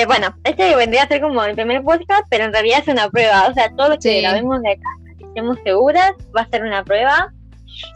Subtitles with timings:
[0.00, 3.08] Eh, bueno, este vendría a ser como el primer podcast, pero en realidad es una
[3.08, 3.46] prueba.
[3.48, 4.20] O sea, todo lo que Sí.
[4.20, 4.88] grabemos de acá,
[5.18, 7.32] que estemos seguras, va a ser una prueba.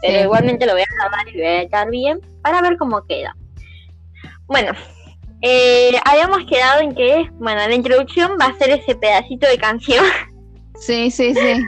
[0.03, 3.35] Pero igualmente lo voy a grabar y voy a editar bien para ver cómo queda.
[4.47, 4.73] Bueno,
[5.43, 10.05] eh, habíamos quedado en que, bueno, la introducción va a ser ese pedacito de canción
[10.81, 11.65] Sí, sí, sí.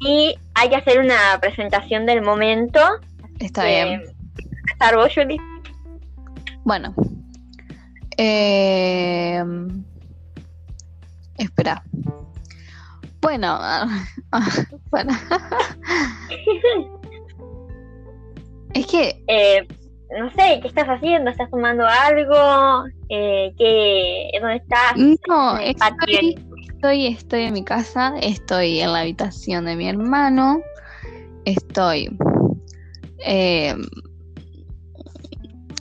[0.00, 2.80] y hay que hacer una presentación del momento.
[3.40, 4.02] Está Eh, bien.
[4.70, 5.12] empezar vos.
[6.64, 6.94] Bueno.
[8.16, 9.42] Eh,
[11.38, 11.82] espera.
[13.20, 13.58] Bueno,
[14.90, 15.12] bueno.
[18.74, 19.66] es que Eh,
[20.18, 21.30] no sé, ¿qué estás haciendo?
[21.30, 22.84] ¿Estás tomando algo?
[23.08, 24.96] Eh, ¿qué, ¿Dónde estás?
[25.28, 30.60] no, estoy, estoy, estoy en mi casa, estoy en la habitación de mi hermano,
[31.44, 32.16] estoy
[33.24, 33.74] eh,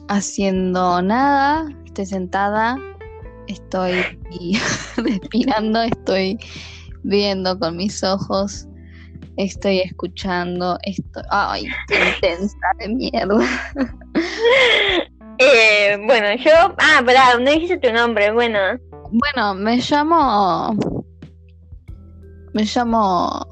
[0.07, 2.77] haciendo nada, estoy sentada,
[3.47, 3.93] estoy
[4.97, 6.37] respirando, estoy
[7.03, 8.67] viendo con mis ojos,
[9.37, 13.39] estoy escuchando, estoy, ay, qué intensa de mierda.
[15.37, 16.73] Eh, bueno, yo.
[16.77, 18.31] Ah, pará, no dijiste tu nombre.
[18.31, 18.57] Bueno,
[19.11, 20.73] Bueno, me llamo.
[22.53, 23.45] Me llamo.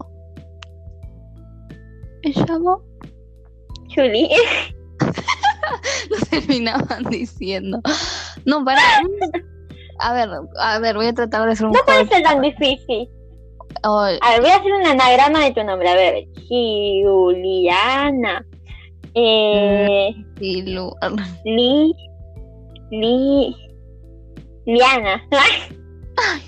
[2.24, 2.82] Me llamo.
[3.94, 4.30] Juli.
[6.10, 7.82] Lo terminaban diciendo.
[8.46, 8.80] No, para.
[10.00, 13.08] A ver, a ver, voy a tratar de hacer un No puede ser tan difícil.
[13.84, 15.90] A ver, voy a hacer un anagrama de tu nombre.
[15.90, 18.46] A ver, Juliana.
[19.16, 20.10] Eh,
[21.46, 21.94] Li.
[22.92, 23.56] Li.
[24.66, 25.24] Liana.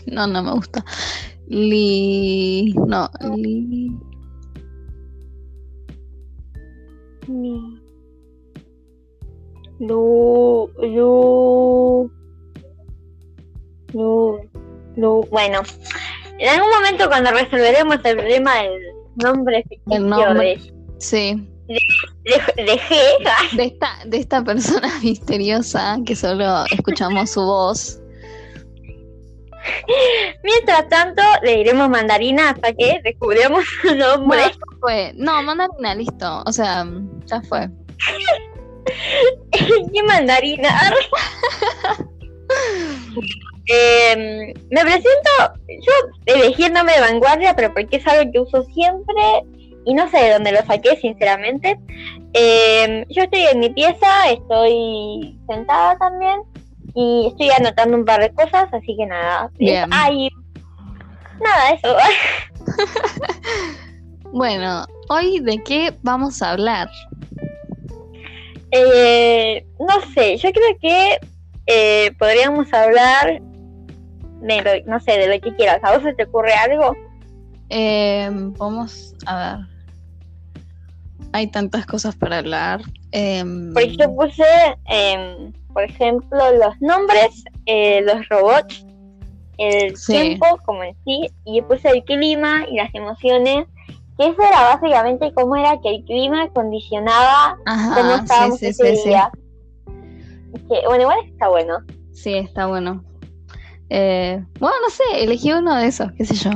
[0.06, 0.86] No, no me gusta.
[1.48, 2.74] Li.
[2.88, 3.90] No, li.
[7.28, 7.85] Li-
[9.80, 10.70] Lu.
[10.82, 12.12] Lu.
[13.94, 14.40] Lu.
[14.96, 15.28] Lu.
[15.30, 15.62] Bueno,
[16.40, 18.82] en algún momento cuando resolveremos el problema del
[19.16, 20.58] nombre ficticio El nombre.
[20.58, 21.48] de, Sí.
[21.68, 28.00] de, de G, De esta, de esta persona misteriosa que solo escuchamos su voz.
[30.44, 34.40] mientras tanto le diremos mandarina hasta que descubramos su nombre.
[34.40, 35.12] Bueno, fue.
[35.16, 36.44] No, mandarina, listo.
[36.46, 36.86] O sea,
[37.26, 37.68] ya fue.
[39.52, 40.70] ¿Qué mandarina?
[43.68, 45.32] Em, me presento,
[45.68, 45.92] yo
[46.28, 49.44] elegí el nombre de vanguardia, pero porque es algo que uso siempre
[49.86, 51.80] y no sé de dónde lo saqué, sinceramente.
[52.34, 56.42] Em, yo estoy en mi pieza, estoy sentada también
[56.94, 59.50] y estoy anotando un par de cosas, así que nada.
[59.58, 59.90] Bien.
[59.92, 60.30] Ay,
[61.42, 61.98] nada, eso.
[64.36, 66.90] Bueno, hoy de qué vamos a hablar.
[68.72, 71.20] Eh, no sé, yo creo que
[71.68, 73.42] eh, podríamos hablar
[74.42, 75.80] de lo, no sé, de lo que quieras.
[75.84, 76.96] ¿A vos se te ocurre algo?
[77.70, 79.66] Eh, vamos a ver.
[81.34, 82.82] Hay tantas cosas para hablar.
[83.12, 84.44] Em, Porque yo puse,
[84.86, 88.86] em, por ejemplo, los nombres, eh, los robots,
[89.58, 90.12] el Sí.
[90.14, 93.66] tiempo como en sí, y puse el clima y las emociones,
[94.18, 98.96] que eso era básicamente cómo era que el clima condicionaba cómo estábamos sí, sí, ese
[98.98, 99.30] sí, día.
[100.70, 101.80] Que, bueno, igual está bueno.
[102.14, 103.04] Sí, está bueno.
[103.90, 106.52] Eh, bueno, no sé, elegí uno de esos, qué sé yo.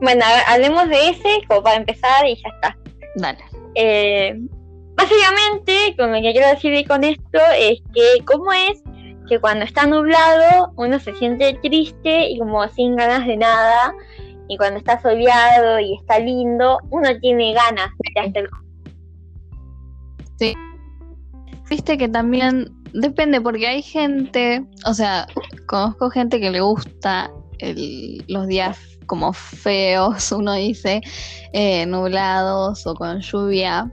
[0.00, 2.76] Bueno, hablemos de ese como para empezar y ya está.
[3.16, 3.38] Dale.
[3.74, 4.34] Eh,
[4.94, 8.82] básicamente, con lo que quiero decir con esto es que cómo es
[9.28, 13.94] que cuando está nublado uno se siente triste y como sin ganas de nada
[14.48, 18.48] y cuando está soleado y está lindo uno tiene ganas de hacer
[21.72, 25.26] Viste que también depende, porque hay gente, o sea,
[25.66, 31.00] conozco gente que le gusta el- los días como feos, uno dice,
[31.54, 33.90] eh, nublados o con lluvia,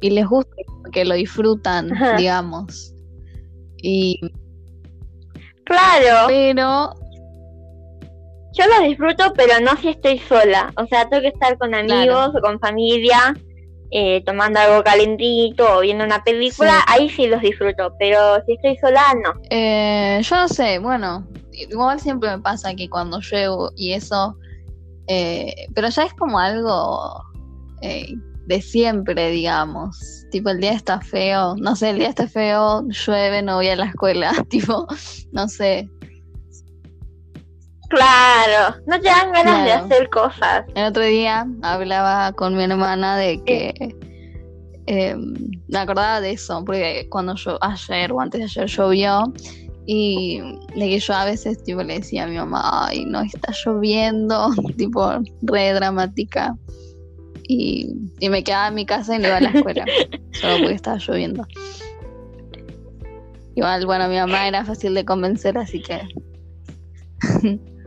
[0.00, 0.50] y les gusta
[0.82, 2.16] porque lo disfrutan, Ajá.
[2.16, 2.94] digamos.
[3.82, 4.18] Y,
[5.64, 6.94] claro pero,
[8.52, 12.30] yo los disfruto pero no si estoy sola o sea tengo que estar con amigos
[12.34, 13.34] o con familia
[13.90, 16.84] eh, tomando algo calentito o viendo una película Sí.
[16.88, 22.00] ahí sí los disfruto pero si estoy sola no eh, yo no sé, bueno, igual
[22.00, 24.36] siempre me pasa que cuando lluevo y eso,
[25.06, 27.22] eh, pero ya es como algo
[27.82, 28.14] eh,
[28.46, 30.24] de siempre, digamos.
[30.30, 33.76] Tipo, el día está feo, no sé, el día está feo, llueve, no voy a
[33.76, 34.86] la escuela, tipo,
[35.32, 35.88] no sé.
[37.88, 43.16] Claro no te dan ganas de hacer cosas El otro día hablaba con mi hermana
[43.16, 43.96] de que
[44.90, 45.14] eh,
[45.68, 49.34] me acordaba de eso, porque cuando yo ayer o antes de ayer llovió
[49.84, 50.40] Y
[50.74, 54.48] de que yo a veces tipo le decía a mi mamá, ay, no está lloviendo,
[54.78, 55.10] tipo
[55.42, 56.56] re dramática.
[57.46, 59.84] Y, y me quedaba en mi casa y no iba a la escuela,
[60.32, 61.46] solo porque estaba lloviendo.
[63.54, 66.00] Igual, bueno, mi mamá era fácil de convencer, así que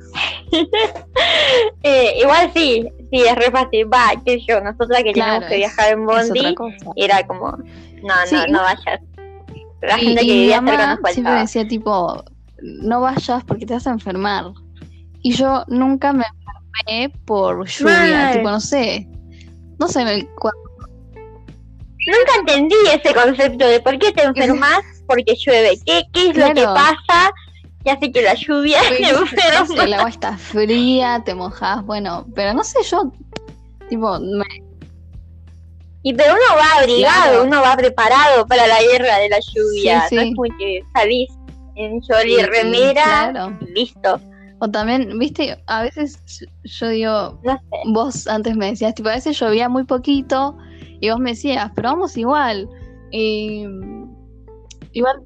[1.83, 3.91] Eh, igual sí, sí, es re fácil.
[3.91, 6.55] Va, que yo, nosotras que Claro, teníamos que viajar en Bondi,
[6.95, 7.51] era como,
[8.03, 8.99] no, Sí, no, no vayas.
[9.81, 12.23] La Y, gente que vivía cerca mamá nos siempre me decía tipo,
[12.61, 14.45] no vayas porque te vas a enfermar.
[15.23, 16.23] Y yo nunca me
[16.85, 17.91] enfermé por lluvia,
[18.25, 18.31] Mal.
[18.37, 19.07] tipo, no sé.
[19.79, 20.27] No sé, me-
[22.07, 25.79] Nunca entendí ese concepto de por qué te enfermas porque llueve.
[25.85, 27.31] ¿Qué, qué es lo que pasa
[27.83, 28.79] que hace que la lluvia
[29.13, 29.83] no sé, enferme?
[29.85, 33.11] el agua está fría, te mojas, bueno, pero no sé, yo,
[33.89, 34.45] tipo, me-
[36.03, 37.43] Y pero uno va abrigado, Claro.
[37.43, 40.07] uno va preparado para la guerra de la lluvia.
[40.09, 40.27] Sí, No sí.
[40.29, 41.29] es como que salís
[41.75, 43.57] en choli y- y- remera claro.
[43.61, 44.19] y listo.
[44.59, 46.19] O también, viste, a veces
[46.63, 47.61] yo digo, No sé.
[47.93, 50.55] vos antes me decías, tipo, a veces llovía muy poquito
[50.99, 52.67] y vos me decías, pero vamos igual.
[53.11, 53.65] Y
[54.93, 55.21] igual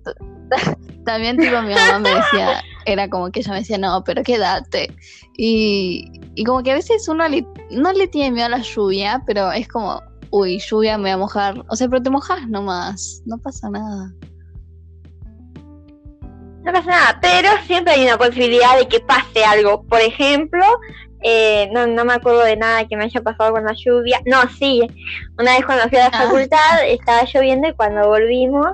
[1.06, 4.94] también, tipo, mi mamá me decía, era como que ella me decía, no, pero quédate.
[5.38, 9.22] Y, y como que a veces uno le- no le tiene miedo a la lluvia,
[9.26, 11.64] pero es como, uy, lluvia, me voy a mojar.
[11.70, 14.12] O sea, pero te mojas nomás, no pasa nada.
[16.64, 19.84] No pasa nada, pero siempre hay una posibilidad de que pase algo.
[19.84, 20.66] Por ejemplo,
[21.22, 24.20] eh, no, no me acuerdo de nada que me haya pasado con la lluvia.
[24.26, 24.82] No, sí,
[25.38, 26.24] una vez cuando fui a la Ah.
[26.24, 28.66] facultad estaba lloviendo y cuando volvimos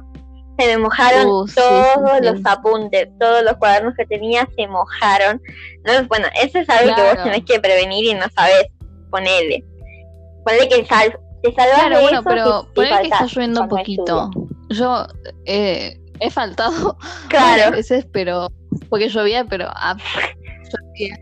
[0.57, 2.25] se me mojaron Uh, sí, todos sí, sí.
[2.25, 5.41] los apuntes, todos los cuadernos que tenía se mojaron.
[5.77, 7.23] Entonces, bueno, eso es algo que vos Claro.
[7.31, 8.67] tenés que prevenir y no sabés
[9.09, 9.63] ponerle.
[10.45, 13.63] Ponle que sal te salvas Claro, de bueno, eso pero por ahí que está lloviendo
[13.63, 14.29] hay poquito.
[14.69, 15.07] Yo
[15.45, 16.97] eh, he faltado
[17.29, 17.45] Claro.
[17.47, 18.47] varias veces, pero
[18.89, 19.97] porque llovía, pero a-
[20.71, 21.15] llovía,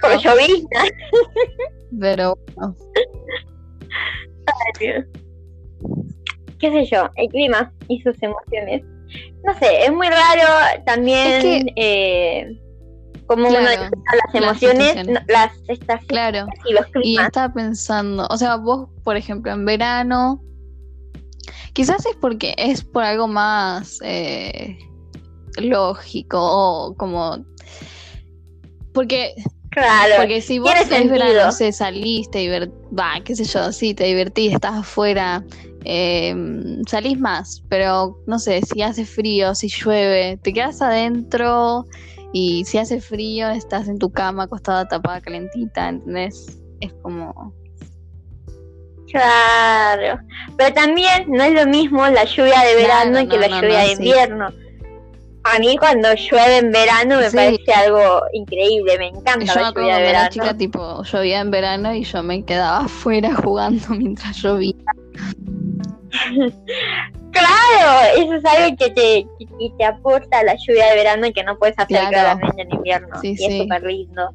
[0.00, 0.84] claro, llovizna.
[2.00, 2.76] pero bueno.
[6.64, 8.82] Qué sé yo, el clima y sus emociones.
[9.44, 12.60] No sé, es muy raro también Es que- eh,
[13.26, 15.14] como uno Claro, disfruta las las emociones, estaciones.
[15.28, 16.46] no, las estaciones claro.
[16.64, 20.42] y los Y estaba pensando, o sea, vos, por ejemplo, en verano,
[21.72, 24.78] quizás es porque es por algo más eh,
[25.58, 27.44] lógico o como
[28.92, 29.34] porque
[29.70, 31.10] Claro, Porque si vos sentido.
[31.10, 32.72] verano, no sé, saliste, divert...
[32.96, 35.44] va, qué sé yo, sí, te divertís, estás afuera,
[35.84, 36.34] eh,
[36.88, 41.84] salís más, pero no sé, si hace frío, si llueve, te quedas adentro
[42.32, 46.58] y si hace frío, estás en tu cama acostada, tapada, calentita, ¿entendés?
[46.80, 47.52] Es como...
[49.10, 50.18] claro.
[50.56, 53.78] Pero también no es lo mismo la lluvia de verano Claro, que la no, lluvia
[53.82, 53.92] no, de sí.
[54.02, 54.48] invierno.
[55.46, 57.36] A mí cuando llueve en verano me Sí.
[57.36, 60.28] parece algo increíble, me encanta Yo la lluvia de cuando era verano.
[60.30, 64.74] chica, tipo, llovía en verano y yo me quedaba afuera jugando mientras llovía.
[67.34, 71.42] Claro, eso es algo que te, que- te aporta la lluvia de verano y que
[71.42, 72.10] no puedes hacer Claro.
[72.10, 73.20] claramente en invierno.
[73.20, 73.44] Sí, y sí.
[73.46, 74.30] es súper lindo.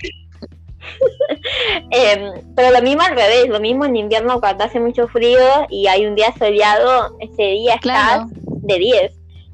[1.90, 5.38] Em, pero lo mismo al revés, lo mismo en invierno cuando hace mucho frío
[5.70, 9.12] y hay un día soleado, ese día Claro, estás de 10.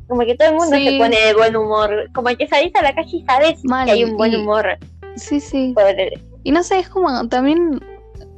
[0.09, 0.89] Como que todo el mundo Sí.
[0.89, 2.09] se pone de buen humor.
[2.15, 4.79] Como que salís a la calle y sabes Mal, que hay un buen y- humor.
[5.17, 5.73] sí, sí.
[5.75, 5.85] por-
[6.45, 7.79] Y no sé, es como también,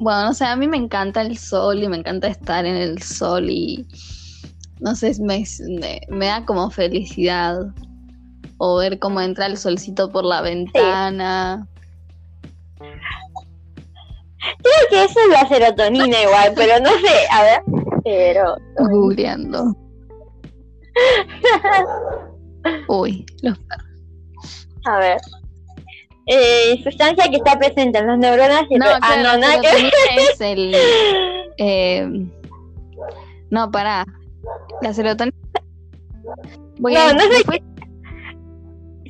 [0.00, 3.02] bueno, no sé, a mí me encanta el sol y me encanta estar en el
[3.02, 3.86] sol y
[4.80, 5.44] no sé, me,
[5.78, 7.66] me, me da como felicidad.
[8.62, 11.66] O ver cómo entra el solcito por la ventana.
[12.78, 17.62] Creo que eso es la serotonina igual, pero no sé, a ver.
[18.04, 19.76] Pero Googleando.
[22.88, 23.58] Uy, los
[24.84, 25.20] A ver.
[26.32, 28.62] Eh, sustancia que está presente en las neuronas.
[28.70, 29.76] y- No, ah, claro, no, la nada que ver.
[29.76, 30.74] serotonina es el.
[31.58, 32.08] eh,
[33.50, 34.06] no, pará.
[34.80, 35.36] La serotonina.
[36.80, 37.62] Porque No, no sé después-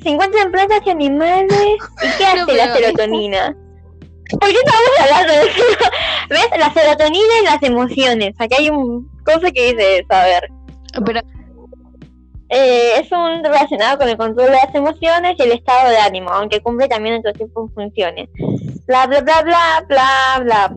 [0.01, 1.75] Se encuentra en plantas y animales.
[2.01, 3.55] ¿Y qué No, hace la serotonina?
[4.31, 5.63] ¿Por qué estamos hablando de eso?
[6.29, 6.47] ¿Ves?
[6.57, 8.33] La serotonina y las emociones.
[8.39, 10.49] Acá hay un cosa que dice ver.
[11.05, 11.21] Pero,
[12.53, 16.29] Eh, es un relacionado con el control de las emociones y el estado de ánimo,
[16.31, 18.29] aunque cumple también otro tipo de funciones.
[18.85, 20.75] Bla, bla, bla, bla, bla, bla.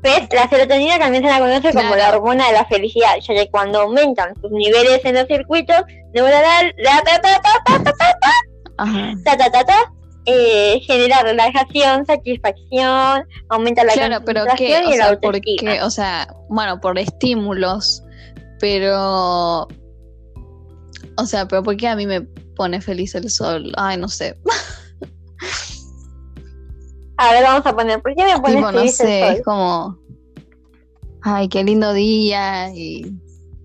[0.00, 0.28] ¿Ves?
[0.32, 3.80] La serotonina también se la conoce como la hormona de la felicidad, ya que cuando
[3.80, 5.82] aumentan sus niveles en los circuitos
[6.14, 7.40] neuronales, la, ta, ta,
[9.24, 9.92] ta, ta,
[10.26, 14.70] eh, genera relajación, satisfacción, aumenta la Claro, pero ¿qué?
[14.70, 15.72] y O la sea, ¿por autoestima.
[15.72, 15.82] qué?
[15.82, 18.02] O sea, bueno, por estímulos,
[18.60, 19.68] pero...
[21.18, 22.20] O sea, pero ¿por qué a mí me
[22.56, 23.72] pone feliz el sol?
[23.76, 24.36] Ay, no sé.
[27.18, 29.34] A ver, vamos a poner, ¿por qué me pones Tipo, no feliz el sé, sol?
[29.36, 29.98] es como...
[31.22, 33.02] Ay, qué lindo día y...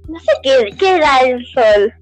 [0.08, 1.94] No sé qué, qué da el sol.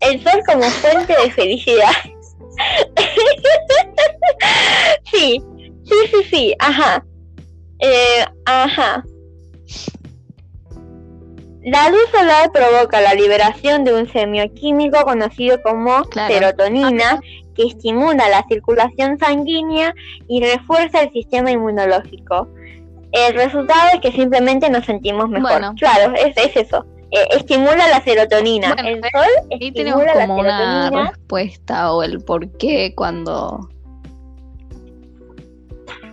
[0.00, 1.90] El sol como fuente de felicidad.
[5.10, 5.42] sí,
[5.84, 7.04] sí, sí, sí, ajá.
[7.80, 9.04] Eh, ajá.
[11.62, 16.34] La luz solar provoca la liberación de un semioquímico conocido como Claro.
[16.34, 17.20] serotonina,
[17.54, 19.94] que estimula la circulación sanguínea
[20.28, 22.48] y refuerza el sistema inmunológico.
[23.12, 25.50] El resultado es que simplemente nos sentimos mejor.
[25.52, 25.74] Bueno.
[25.78, 26.84] Claro, es, es eso.
[27.14, 28.74] Eh, estimula la serotonina.
[28.74, 29.10] Bueno, el ¿ves?
[29.12, 33.68] sol Ahí tenemos como una respuesta o el por qué cuando...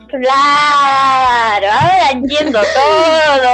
[0.09, 3.53] Claro, ahora entiendo todo.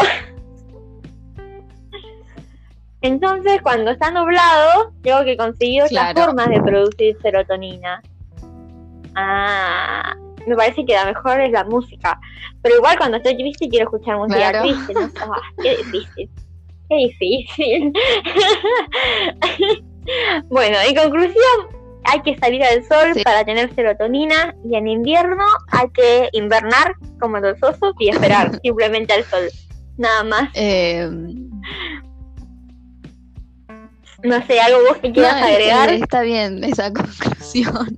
[3.02, 6.22] Entonces, cuando está nublado, tengo que conseguir otras Claro.
[6.24, 8.02] formas de producir serotonina.
[9.16, 10.16] Ah,
[10.48, 12.20] me parece que la mejor es la música.
[12.62, 14.62] Pero igual cuando estoy triste quiero escuchar música Claro.
[14.64, 14.94] triste.
[14.96, 15.10] ¿no?
[15.22, 16.30] Ah, qué difícil.
[16.90, 17.94] Qué difícil.
[20.50, 21.68] bueno, en conclusión,
[22.06, 23.24] hay que salir al sol Sí.
[23.24, 29.14] para tener serotonina y en invierno hay que invernar como los osos y esperar simplemente
[29.14, 29.50] al sol.
[29.98, 30.50] Nada más.
[30.54, 31.10] eh,
[34.24, 35.90] No sé, algo vos que quieras no, eh, agregar.
[35.94, 37.98] está bien esa conclusión.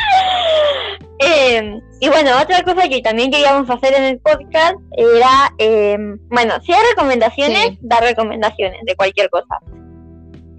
[1.22, 5.98] Eh, y bueno, otra cosa que también queríamos hacer en el podcast era, eh,
[6.30, 7.78] bueno, si hay recomendaciones, Sí.
[7.82, 9.58] dar recomendaciones de cualquier cosa.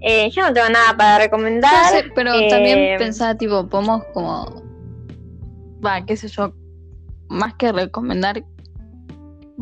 [0.02, 1.86] Eh, yo no tengo nada para recomendar.
[1.90, 4.62] Sé, pero también pensaba, tipo, podemos como.
[5.84, 6.52] Va, qué sé yo.
[7.28, 8.44] Más que recomendar.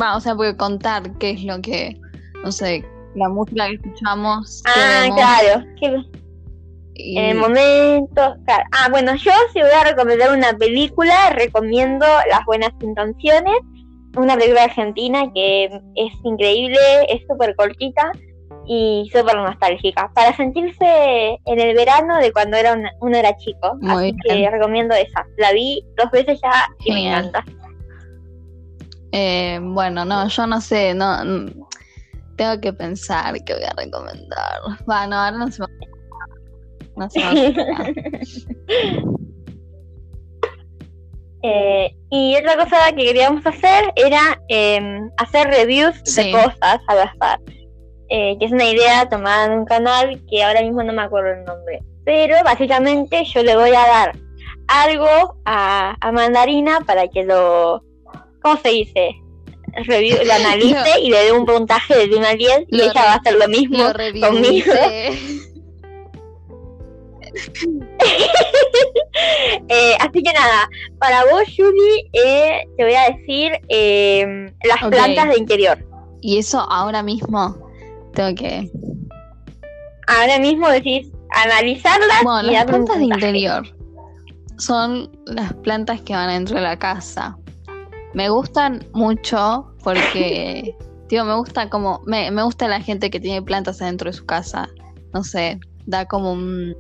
[0.00, 1.98] Va, o sea, puede contar qué es lo que.
[2.44, 2.84] No sé,
[3.14, 4.62] la música que escuchamos.
[4.66, 5.64] qué Ah, vemos, claro.
[5.80, 6.19] que
[7.00, 8.34] y- en el momento.
[8.72, 13.56] Ah, bueno, yo si voy a recomendar una película, recomiendo Las Buenas Intenciones.
[14.16, 16.78] Una película argentina que es increíble,
[17.08, 18.10] es súper cortita
[18.66, 20.10] y súper nostálgica.
[20.14, 23.76] Para sentirse en el verano de cuando era una- uno era chico.
[23.80, 24.44] Muy Así bien.
[24.44, 25.24] que recomiendo esa.
[25.38, 27.44] La vi dos veces ya y me encanta.
[29.12, 31.16] eh, bueno, no, yo no sé, no.
[32.36, 34.60] Tengo que pensar qué voy a recomendar.
[34.88, 35.68] Va, no, ahora no se me.
[36.96, 37.20] No se.
[41.42, 44.80] Eh, y otra cosa que queríamos hacer era eh,
[45.16, 46.24] hacer reviews Sí.
[46.24, 47.40] de cosas al azar.
[48.10, 51.30] Eh, que es una idea tomada en un canal que ahora mismo no me acuerdo
[51.30, 51.82] el nombre.
[52.04, 54.18] Pero básicamente yo le voy a dar
[54.66, 57.82] algo a, a Mandarina para que lo.
[58.42, 59.14] ¿Cómo se dice?
[59.86, 62.92] Review, lo analice y le dé un puntaje de 1 a 10 y Lo ella
[63.02, 63.78] va a hacer lo mismo
[64.14, 64.72] Lo conmigo.
[69.68, 70.68] Eh, así que nada,
[70.98, 75.86] para vos, Julie, eh, te voy a decir eh, las plantas de interior.
[76.20, 77.56] Y eso ahora mismo
[78.14, 78.70] tengo que.
[80.06, 83.80] Ahora mismo decís analizarlas Bueno, y las plantas de interior
[84.58, 87.36] son las plantas que van dentro de la casa.
[88.14, 90.76] Me gustan mucho porque,
[91.08, 94.26] tío, me gusta como, me, me gusta la gente que tiene plantas adentro de su
[94.26, 94.68] casa.
[95.12, 96.76] No sé, da como un,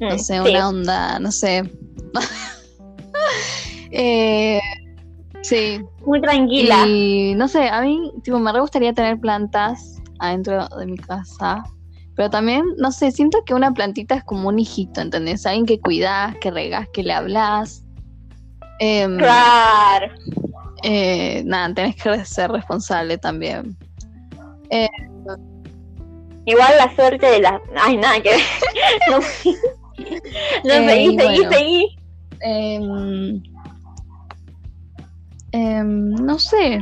[0.00, 0.38] no Mm, sé, sí.
[0.50, 1.62] una onda, no sé.
[3.90, 4.60] eh,
[5.42, 6.86] sí, Muy tranquila.
[6.86, 11.62] y no sé, a mí, tipo, me re gustaría tener plantas adentro de mi casa.
[12.16, 15.46] Pero también, no sé, siento que una plantita es como un hijito, ¿entendés?
[15.46, 17.84] Alguien que cuidas, que regás, que le hablas.
[18.80, 20.12] Em, Claro.
[20.82, 23.76] eh, nada, tenés que ser responsable también.
[26.44, 27.60] Igual la suerte de las.
[27.80, 28.40] Ay, nada que ver.
[29.10, 29.18] no,
[30.64, 31.50] no Eh, seguí, seguí, bueno.
[31.52, 31.96] seguí.
[32.40, 33.42] Em,
[35.52, 36.80] em, no sé.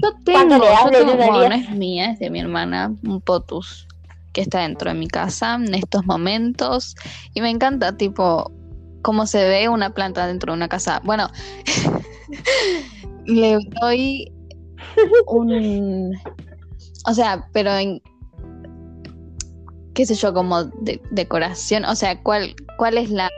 [0.00, 3.86] Yo ¿Cuánto tengo, yo tengo- bueno, no es mía, es de mi hermana, un potus
[4.32, 6.94] que está dentro de mi casa en estos momentos.
[7.34, 8.52] Y me encanta, tipo,
[9.02, 11.00] cómo se ve una planta dentro de una casa.
[11.04, 11.28] Bueno,
[13.26, 14.32] le doy
[15.26, 16.12] un.
[17.06, 18.00] O sea, pero en.
[19.98, 21.84] Qué sé yo, como de- decoración.
[21.84, 23.28] O sea, ¿cuál, cuál es la.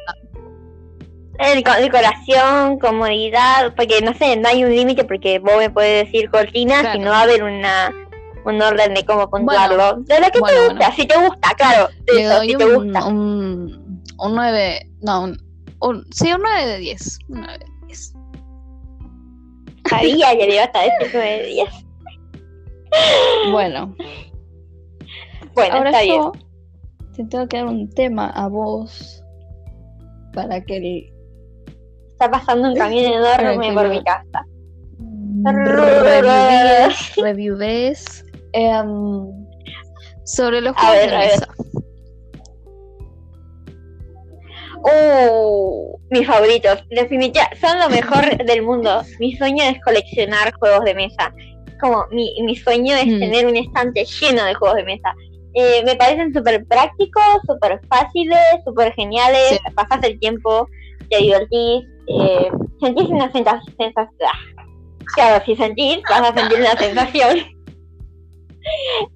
[1.39, 6.05] El co- decoración, comodidad, porque no sé, no hay un límite porque vos me podés
[6.05, 6.93] decir cortina, Claro.
[6.93, 7.91] si no va a haber una
[8.45, 10.01] un orden de cómo puntuarlo.
[10.03, 11.89] de lo que te gusta, si te gusta, claro.
[12.15, 15.39] Le doy un, Un, un 9, no, un,
[15.81, 17.19] un, sí, un 9 de 10.
[17.31, 18.13] Un 9 de 10.
[19.89, 21.69] Sabía que le iba a estar este 9 de 10.
[23.53, 23.95] Bueno.
[25.55, 26.50] Bueno, Ahora está yo bien.
[27.25, 29.23] Te tengo que dar un tema a vos
[30.33, 31.13] para que el...
[32.09, 34.45] Está pasando un camión enorme por mi casa.
[37.17, 39.27] Review ves em,
[40.25, 41.49] sobre los juegos de mesa.
[44.83, 49.03] Uh, mis favoritos, definitivamente, son lo mejor del mundo.
[49.19, 51.35] Mi sueño es coleccionar juegos de mesa.
[51.81, 53.19] Como mi, mi sueño es mm.
[53.19, 55.15] tener un estante lleno de juegos de mesa.
[55.55, 59.59] Eh, me parecen súper prácticos, súper fáciles, súper geniales.
[59.75, 60.69] Pasas el tiempo,
[61.09, 63.93] te divertís, eh, sentís una sensación.
[65.15, 67.39] Claro, si sentís, vas a sentir una sensación.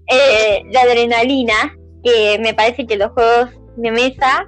[0.09, 4.47] Eh, la adrenalina, que me parece que los juegos de mesa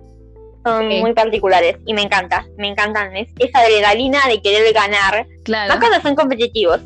[0.64, 3.14] son muy particulares y me encanta, me encantan.
[3.14, 5.26] Es esa adrenalina de querer ganar.
[5.44, 5.68] Claro.
[5.68, 6.80] Más cuando son competitivos.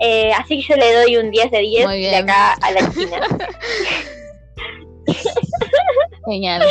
[0.00, 3.18] Eh, así que yo le doy un 10 de 10 de acá a la esquina.
[6.26, 6.62] Genial.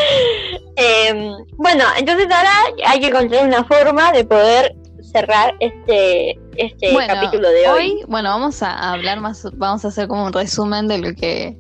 [0.76, 2.52] Em, bueno, entonces ahora
[2.86, 4.76] hay que encontrar una forma de poder
[5.12, 7.92] cerrar este, este capítulo de hoy.
[7.92, 11.58] Hoy, bueno, vamos a hablar más, vamos a hacer como un resumen de lo que.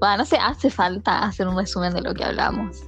[0.00, 2.82] Bueno, no sé, hace falta hacer un resumen de lo que hablamos.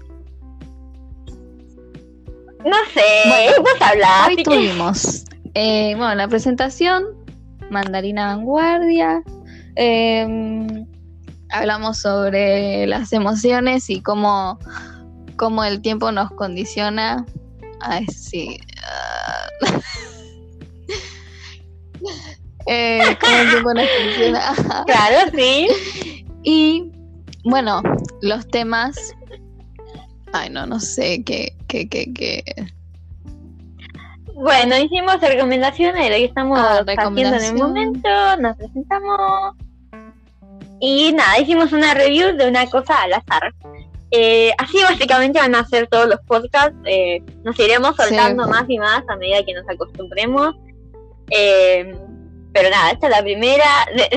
[2.64, 3.02] No sé,
[3.56, 4.30] vamos a hablar.
[4.30, 7.04] Hoy tuvimos, eh, bueno, la presentación,
[7.70, 9.22] Mandarina Vanguardia.
[9.76, 10.66] Em,
[11.54, 14.58] hablamos sobre las emociones y cómo,
[15.36, 17.24] cómo el tiempo nos condiciona.
[17.80, 18.58] Ay, sí.
[19.62, 19.80] Uh...
[22.66, 24.84] eh, cómo el tiempo nos condiciona.
[24.86, 26.26] claro, sí.
[26.42, 26.90] Y
[27.44, 27.82] bueno,
[28.20, 28.96] los temas.
[30.32, 32.42] Ay, no, no sé qué, qué, qué, qué.
[34.34, 38.08] Bueno, hicimos recomendaciones que estamos ah, haciendo en el momento,
[38.40, 39.54] nos presentamos,
[40.86, 43.54] y nada, hicimos una review de una cosa al azar.
[44.10, 46.76] Eh, así básicamente van a ser todos los podcasts.
[46.84, 50.54] Eh, nos iremos soltando más y más a medida que nos acostumbremos.
[51.30, 51.90] Eh,
[52.52, 53.64] pero nada, esta es la primera.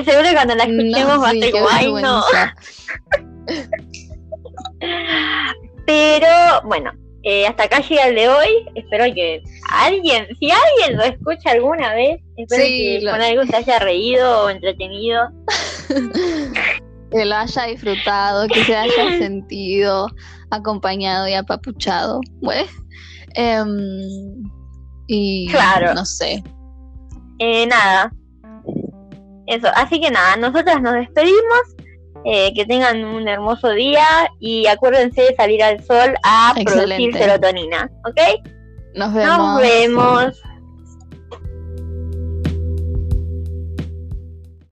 [0.04, 2.22] seguro que cuando la escuchemos va a ser guay, ¿no?
[5.86, 6.28] pero
[6.64, 6.92] bueno,
[7.48, 8.66] hasta acá llega el de hoy.
[8.74, 13.78] Espero que alguien, si alguien lo escucha alguna vez, espero que con algo se haya
[13.78, 15.30] reído o entretenido.
[17.10, 20.08] que lo haya disfrutado, que se haya sentido
[20.50, 22.20] acompañado y apapuchado.
[22.40, 22.68] Pues,
[25.06, 25.94] y claro.
[25.94, 26.42] no sé.
[27.38, 28.12] Eh, nada.
[29.46, 31.60] Eso, así que nada, nosotras nos despedimos.
[32.24, 34.04] Eh, que tengan un hermoso día
[34.40, 38.20] y acuérdense de salir al sol a producir serotonina, ¿ok?
[38.96, 39.38] Nos vemos.
[39.38, 40.42] Nos vemos.